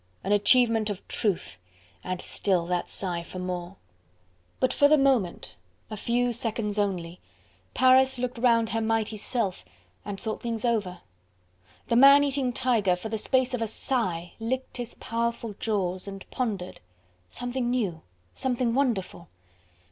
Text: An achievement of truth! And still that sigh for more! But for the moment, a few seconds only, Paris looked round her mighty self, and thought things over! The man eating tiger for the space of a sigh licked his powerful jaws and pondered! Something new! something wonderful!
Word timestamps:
An 0.23 0.31
achievement 0.31 0.89
of 0.89 1.07
truth! 1.07 1.59
And 2.03 2.23
still 2.23 2.65
that 2.65 2.89
sigh 2.89 3.21
for 3.21 3.37
more! 3.37 3.75
But 4.59 4.73
for 4.73 4.87
the 4.87 4.97
moment, 4.97 5.53
a 5.91 5.95
few 5.95 6.33
seconds 6.33 6.79
only, 6.79 7.19
Paris 7.75 8.17
looked 8.17 8.39
round 8.39 8.71
her 8.71 8.81
mighty 8.81 9.15
self, 9.17 9.63
and 10.03 10.19
thought 10.19 10.41
things 10.41 10.65
over! 10.65 11.01
The 11.85 11.97
man 11.97 12.23
eating 12.23 12.51
tiger 12.51 12.95
for 12.95 13.09
the 13.09 13.17
space 13.19 13.53
of 13.53 13.61
a 13.61 13.67
sigh 13.67 14.33
licked 14.39 14.77
his 14.77 14.95
powerful 14.95 15.53
jaws 15.59 16.07
and 16.07 16.25
pondered! 16.31 16.79
Something 17.29 17.69
new! 17.69 18.01
something 18.33 18.73
wonderful! 18.73 19.29